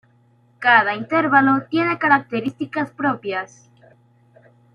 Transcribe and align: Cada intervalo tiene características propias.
Cada 0.57 0.95
intervalo 0.95 1.67
tiene 1.69 1.99
características 1.99 2.89
propias. 2.89 3.69